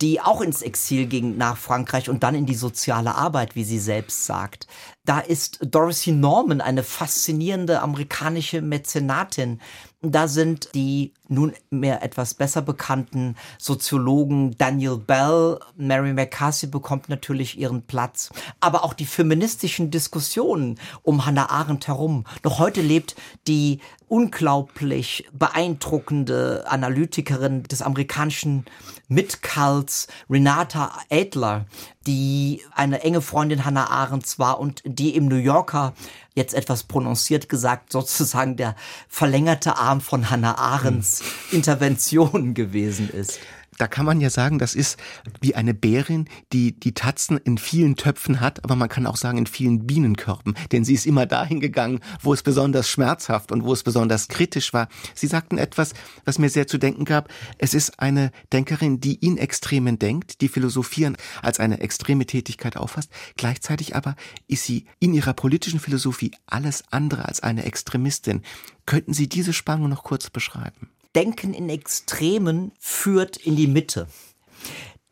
[0.01, 3.77] Die auch ins Exil ging nach Frankreich und dann in die soziale Arbeit, wie sie
[3.77, 4.65] selbst sagt.
[5.05, 9.59] Da ist Dorothy Norman, eine faszinierende amerikanische Mäzenatin,
[10.01, 17.57] da sind die nun mehr etwas besser bekannten Soziologen Daniel Bell, Mary McCarthy bekommt natürlich
[17.57, 22.25] ihren Platz, aber auch die feministischen Diskussionen um Hannah Arendt herum.
[22.43, 23.15] Noch heute lebt
[23.47, 23.79] die
[24.11, 28.65] unglaublich beeindruckende Analytikerin des amerikanischen
[29.07, 31.65] Mitcults, Renata Adler,
[32.07, 35.93] die eine enge Freundin Hannah Arendts war und die im New Yorker
[36.33, 38.75] jetzt etwas prononciert gesagt, sozusagen der
[39.07, 41.20] verlängerte Arm von Hannah Arendts.
[41.51, 43.39] Intervention gewesen ist
[43.81, 44.99] da kann man ja sagen, das ist
[45.39, 49.39] wie eine Bärin, die die Tatzen in vielen Töpfen hat, aber man kann auch sagen
[49.39, 53.73] in vielen Bienenkörben, denn sie ist immer dahin gegangen, wo es besonders schmerzhaft und wo
[53.73, 54.87] es besonders kritisch war.
[55.15, 55.93] Sie sagten etwas,
[56.25, 57.29] was mir sehr zu denken gab.
[57.57, 63.09] Es ist eine Denkerin, die in Extremen denkt, die Philosophieren als eine extreme Tätigkeit auffasst.
[63.35, 64.15] Gleichzeitig aber
[64.47, 68.43] ist sie in ihrer politischen Philosophie alles andere als eine Extremistin.
[68.85, 70.89] Könnten Sie diese Spannung noch kurz beschreiben?
[71.15, 74.07] Denken in Extremen führt in die Mitte.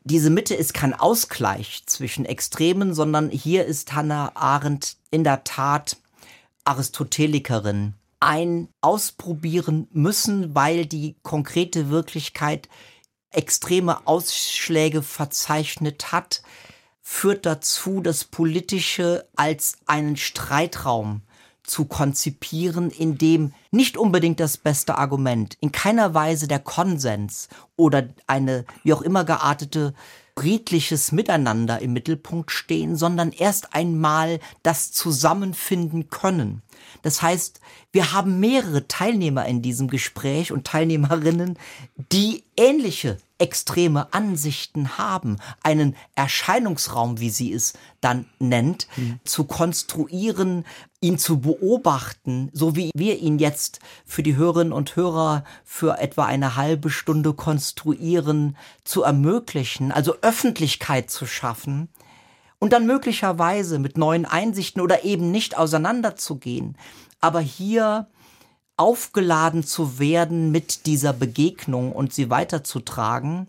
[0.04, 5.98] Diese Mitte ist kein Ausgleich zwischen Extremen, sondern hier ist Hannah Arendt in der Tat
[6.64, 7.96] Aristotelikerin.
[8.22, 12.70] Ein Ausprobieren müssen, weil die konkrete Wirklichkeit
[13.32, 16.44] extreme Ausschläge verzeichnet hat,
[17.02, 21.22] führt dazu, das Politische als einen Streitraum
[21.70, 28.10] zu konzipieren, in dem nicht unbedingt das beste Argument, in keiner Weise der Konsens oder
[28.28, 29.94] eine wie auch immer geartete
[30.40, 36.62] friedliches Miteinander im Mittelpunkt stehen, sondern erst einmal das Zusammenfinden können.
[37.02, 37.60] Das heißt,
[37.92, 41.58] wir haben mehrere Teilnehmer in diesem Gespräch und Teilnehmerinnen,
[42.12, 49.20] die ähnliche extreme Ansichten haben, einen Erscheinungsraum, wie sie es dann nennt, mhm.
[49.24, 50.66] zu konstruieren,
[51.00, 56.26] ihn zu beobachten, so wie wir ihn jetzt für die Hörerinnen und Hörer für etwa
[56.26, 61.88] eine halbe Stunde konstruieren, zu ermöglichen, also Öffentlichkeit zu schaffen
[62.60, 66.78] und dann möglicherweise mit neuen Einsichten oder eben nicht auseinanderzugehen,
[67.22, 68.08] aber hier
[68.78, 73.48] aufgeladen zu werden mit dieser Begegnung und sie weiterzutragen,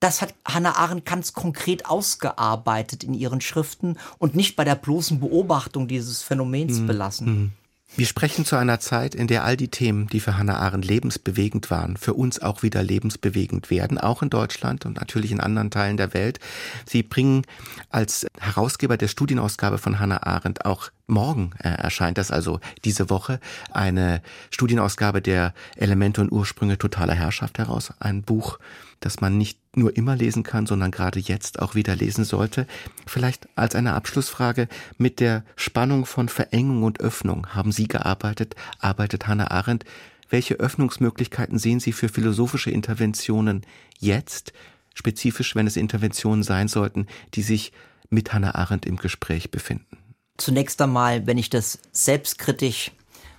[0.00, 5.20] das hat Hannah Arendt ganz konkret ausgearbeitet in ihren Schriften und nicht bei der bloßen
[5.20, 6.86] Beobachtung dieses Phänomens mhm.
[6.86, 7.26] belassen.
[7.26, 7.52] Mhm.
[7.94, 11.70] Wir sprechen zu einer Zeit, in der all die Themen, die für Hannah Arendt lebensbewegend
[11.70, 15.98] waren, für uns auch wieder lebensbewegend werden, auch in Deutschland und natürlich in anderen Teilen
[15.98, 16.40] der Welt.
[16.86, 17.42] Sie bringen
[17.90, 23.38] als Herausgeber der Studienausgabe von Hannah Arendt auch Morgen äh, erscheint das also diese Woche
[23.70, 27.92] eine Studienausgabe der Elemente und Ursprünge totaler Herrschaft heraus.
[28.00, 28.58] Ein Buch,
[29.00, 32.66] das man nicht nur immer lesen kann, sondern gerade jetzt auch wieder lesen sollte.
[33.06, 34.68] Vielleicht als eine Abschlussfrage
[34.98, 39.84] mit der Spannung von Verengung und Öffnung haben Sie gearbeitet, arbeitet Hannah Arendt.
[40.30, 43.62] Welche Öffnungsmöglichkeiten sehen Sie für philosophische Interventionen
[43.98, 44.52] jetzt,
[44.94, 47.72] spezifisch wenn es Interventionen sein sollten, die sich
[48.08, 50.01] mit Hannah Arendt im Gespräch befinden?
[50.36, 52.92] Zunächst einmal, wenn ich das selbstkritisch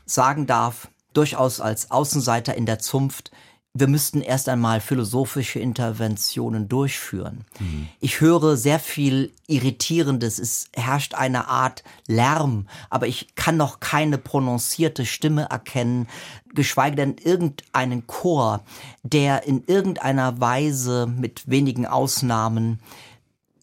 [0.06, 3.32] sagen darf, durchaus als Außenseiter in der Zunft,
[3.76, 7.46] wir müssten erst einmal philosophische Interventionen durchführen.
[7.60, 7.88] Mhm.
[8.00, 10.38] Ich höre sehr viel Irritierendes.
[10.38, 16.08] Es herrscht eine Art Lärm, aber ich kann noch keine prononcierte Stimme erkennen,
[16.54, 18.62] geschweige denn irgendeinen Chor,
[19.02, 22.80] der in irgendeiner Weise mit wenigen Ausnahmen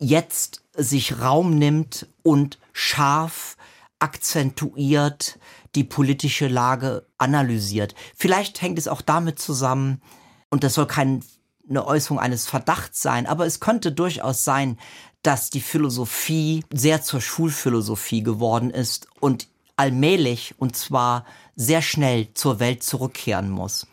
[0.01, 3.57] jetzt sich Raum nimmt und scharf
[3.99, 5.39] akzentuiert
[5.75, 7.95] die politische Lage analysiert.
[8.17, 10.03] Vielleicht hängt es auch damit zusammen,
[10.49, 11.23] und das soll keine
[11.71, 14.79] Äußerung eines Verdachts sein, aber es könnte durchaus sein,
[15.23, 21.25] dass die Philosophie sehr zur Schulphilosophie geworden ist und allmählich und zwar
[21.57, 23.87] sehr schnell zur Welt zurückkehren muss.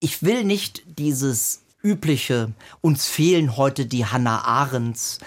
[0.00, 5.18] Ich will nicht dieses übliche, uns fehlen heute die Hannah Arendts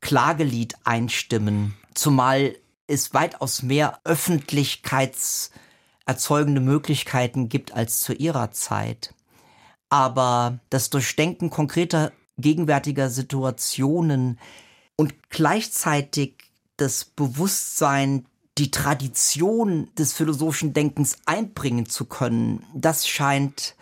[0.00, 9.12] Klagelied einstimmen, zumal es weitaus mehr öffentlichkeitserzeugende Möglichkeiten gibt als zu ihrer Zeit.
[9.90, 14.38] Aber das Durchdenken konkreter gegenwärtiger Situationen
[14.96, 16.36] und gleichzeitig
[16.76, 18.26] das Bewusstsein,
[18.58, 23.74] die Tradition des philosophischen Denkens einbringen zu können, das scheint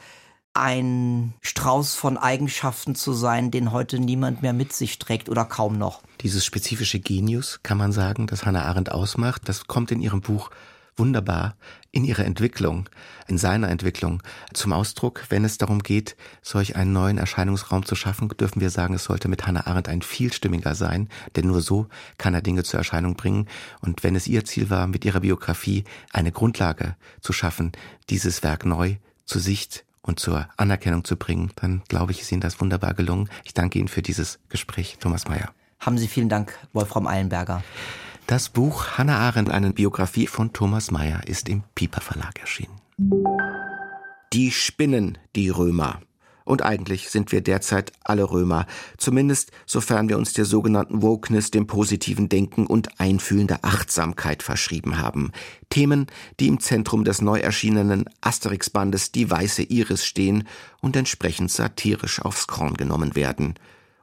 [0.56, 5.78] ein Strauß von Eigenschaften zu sein, den heute niemand mehr mit sich trägt oder kaum
[5.78, 6.02] noch.
[6.20, 10.50] Dieses spezifische Genius, kann man sagen, das Hannah Arendt ausmacht, das kommt in ihrem Buch
[10.96, 11.56] wunderbar
[11.92, 12.88] in ihrer Entwicklung,
[13.26, 15.24] in seiner Entwicklung zum Ausdruck.
[15.28, 19.28] Wenn es darum geht, solch einen neuen Erscheinungsraum zu schaffen, dürfen wir sagen, es sollte
[19.28, 21.86] mit Hannah Arendt ein vielstimmiger sein, denn nur so
[22.18, 23.48] kann er Dinge zur Erscheinung bringen.
[23.80, 27.72] Und wenn es ihr Ziel war, mit ihrer Biografie eine Grundlage zu schaffen,
[28.10, 32.40] dieses Werk neu zu Sicht und zur Anerkennung zu bringen, dann glaube ich, ist Ihnen
[32.40, 33.28] das wunderbar gelungen.
[33.44, 35.50] Ich danke Ihnen für dieses Gespräch, Thomas Mayer.
[35.80, 37.62] Haben Sie vielen Dank, Wolfram Eilenberger.
[38.26, 42.80] Das Buch Hannah Arendt, eine Biografie von Thomas Mayer, ist im Piper Verlag erschienen.
[44.32, 46.00] Die spinnen, die Römer.
[46.46, 48.66] Und eigentlich sind wir derzeit alle Römer,
[48.98, 54.98] zumindest sofern wir uns der sogenannten Wokeness, dem positiven Denken und Einfühlen der Achtsamkeit verschrieben
[54.98, 55.32] haben.
[55.70, 56.06] Themen,
[56.38, 60.46] die im Zentrum des neu erschienenen Asterix-Bandes Die Weiße Iris stehen
[60.80, 63.54] und entsprechend satirisch aufs Korn genommen werden.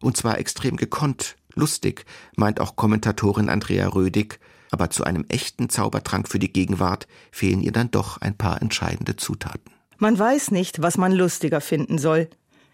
[0.01, 6.27] Und zwar extrem gekonnt, lustig, meint auch Kommentatorin Andrea Rödig, aber zu einem echten Zaubertrank
[6.27, 9.72] für die Gegenwart fehlen ihr dann doch ein paar entscheidende Zutaten.
[9.97, 12.29] Man weiß nicht, was man lustiger finden soll.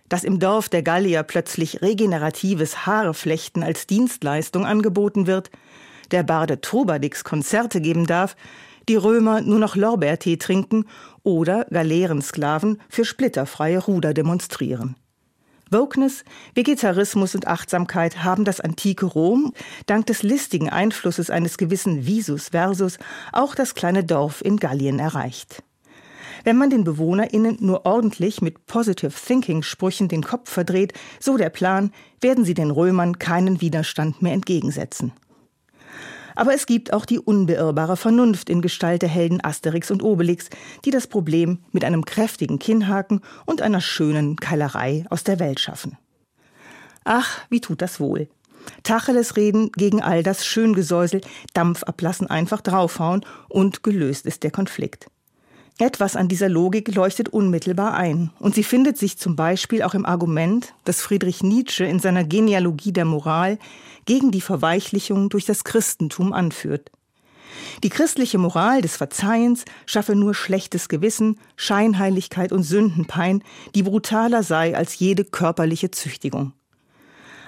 [0.08, 5.52] Dass im Dorf der Gallier plötzlich regeneratives Haareflechten als Dienstleistung angeboten wird,
[6.12, 8.36] der Barde Trobadix Konzerte geben darf,
[8.88, 10.86] die Römer nur noch Lorbeertee trinken
[11.22, 14.96] oder Galeerensklaven für splitterfreie Ruder demonstrieren.
[15.70, 16.24] Wokeness,
[16.56, 19.54] Vegetarismus und Achtsamkeit haben das antike Rom
[19.86, 22.98] dank des listigen Einflusses eines gewissen Visus Versus
[23.32, 25.62] auch das kleine Dorf in Gallien erreicht.
[26.44, 31.50] Wenn man den BewohnerInnen nur ordentlich mit Positive Thinking Sprüchen den Kopf verdreht, so der
[31.50, 35.12] Plan, werden sie den Römern keinen Widerstand mehr entgegensetzen.
[36.36, 40.50] Aber es gibt auch die unbeirrbare Vernunft in Gestalt der Helden Asterix und Obelix,
[40.86, 45.98] die das Problem mit einem kräftigen Kinnhaken und einer schönen Keilerei aus der Welt schaffen.
[47.04, 48.30] Ach, wie tut das wohl.
[48.84, 51.22] Tacheles reden gegen all das Schöngesäusel,
[51.54, 55.08] Dampf ablassen, einfach draufhauen und gelöst ist der Konflikt.
[55.82, 60.06] Etwas an dieser Logik leuchtet unmittelbar ein, und sie findet sich zum Beispiel auch im
[60.06, 63.58] Argument, das Friedrich Nietzsche in seiner Genealogie der Moral
[64.04, 66.92] gegen die Verweichlichung durch das Christentum anführt.
[67.82, 73.42] Die christliche Moral des Verzeihens schaffe nur schlechtes Gewissen, Scheinheiligkeit und Sündenpein,
[73.74, 76.52] die brutaler sei als jede körperliche Züchtigung.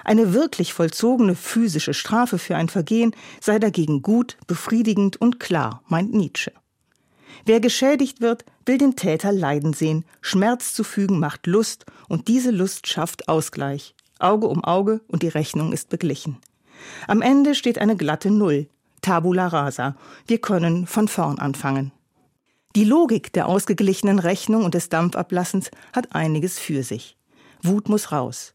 [0.04, 6.14] Eine wirklich vollzogene physische Strafe für ein Vergehen sei dagegen gut, befriedigend und klar, meint
[6.14, 6.50] Nietzsche.
[7.44, 10.04] Wer geschädigt wird, will den Täter leiden sehen.
[10.20, 13.94] Schmerz zu fügen macht Lust und diese Lust schafft Ausgleich.
[14.18, 16.38] Auge um Auge und die Rechnung ist beglichen.
[17.06, 18.68] Am Ende steht eine glatte Null.
[19.00, 19.96] Tabula rasa.
[20.26, 21.92] Wir können von vorn anfangen.
[22.76, 27.16] Die Logik der ausgeglichenen Rechnung und des Dampfablassens hat einiges für sich.
[27.62, 28.54] Wut muss raus.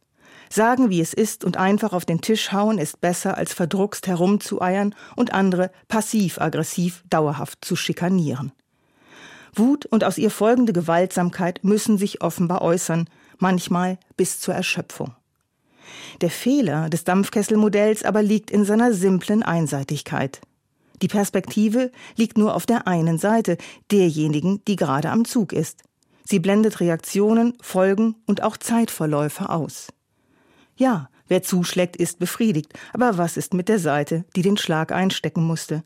[0.49, 4.95] Sagen, wie es ist und einfach auf den Tisch hauen ist besser, als verdruckst herumzueiern
[5.15, 8.53] und andere passiv-aggressiv dauerhaft zu schikanieren.
[9.53, 15.15] Wut und aus ihr folgende Gewaltsamkeit müssen sich offenbar äußern, manchmal bis zur Erschöpfung.
[16.21, 20.41] Der Fehler des Dampfkesselmodells aber liegt in seiner simplen Einseitigkeit.
[21.01, 23.57] Die Perspektive liegt nur auf der einen Seite,
[23.91, 25.83] derjenigen, die gerade am Zug ist.
[26.23, 29.87] Sie blendet Reaktionen, Folgen und auch Zeitverläufe aus.
[30.75, 35.43] Ja, wer zuschlägt, ist befriedigt, aber was ist mit der Seite, die den Schlag einstecken
[35.43, 35.83] musste?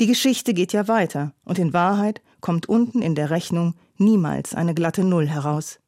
[0.00, 4.74] Die Geschichte geht ja weiter, und in Wahrheit kommt unten in der Rechnung niemals eine
[4.74, 5.78] glatte Null heraus.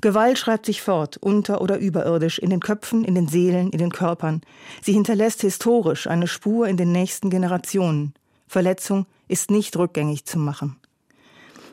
[0.00, 3.92] Gewalt schreibt sich fort, unter- oder überirdisch, in den Köpfen, in den Seelen, in den
[3.92, 4.42] Körpern.
[4.82, 8.14] Sie hinterlässt historisch eine Spur in den nächsten Generationen.
[8.46, 10.76] Verletzung ist nicht rückgängig zu machen.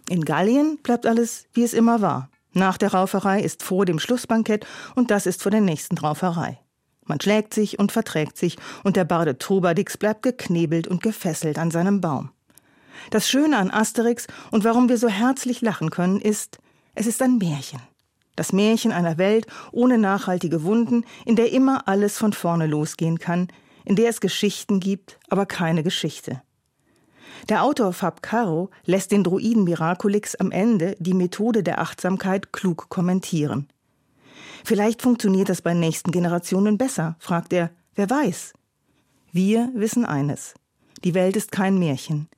[0.09, 2.29] In Gallien bleibt alles, wie es immer war.
[2.53, 4.65] Nach der Rauferei ist vor dem Schlussbankett
[4.95, 6.59] und das ist vor der nächsten Rauferei.
[7.05, 11.71] Man schlägt sich und verträgt sich und der Barde Trubadix bleibt geknebelt und gefesselt an
[11.71, 12.29] seinem Baum.
[13.09, 16.59] Das Schöne an Asterix und warum wir so herzlich lachen können, ist,
[16.95, 17.79] es ist ein Märchen.
[18.35, 23.47] Das Märchen einer Welt ohne nachhaltige Wunden, in der immer alles von vorne losgehen kann,
[23.85, 26.41] in der es Geschichten gibt, aber keine Geschichte.
[27.49, 32.89] Der Autor Fab Caro lässt den Druiden Miraculix am Ende die Methode der Achtsamkeit klug
[32.89, 33.67] kommentieren.
[34.63, 37.69] Vielleicht funktioniert das bei nächsten Generationen besser, fragt er.
[37.95, 38.53] Wer weiß?
[39.31, 40.53] Wir wissen eines.
[41.03, 42.29] Die Welt ist kein Märchen.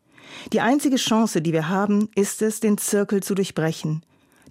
[0.53, 4.03] Die einzige Chance, die wir haben, ist es, den Zirkel zu durchbrechen,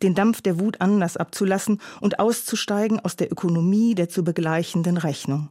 [0.03, 5.51] den Dampf der Wut anders abzulassen und auszusteigen aus der Ökonomie der zu begleichenden Rechnung.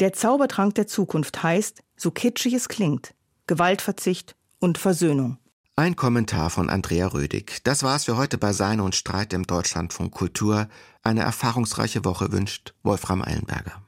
[0.00, 3.14] Der Zaubertrank der Zukunft heißt, so kitschig es klingt,
[3.46, 5.38] Gewaltverzicht und Versöhnung.
[5.76, 7.60] Ein Kommentar von Andrea Rödig.
[7.62, 10.68] Das war's für heute bei Sein und Streit im Deutschlandfunk Kultur.
[11.02, 13.80] Eine erfahrungsreiche Woche wünscht Wolfram Eilenberger.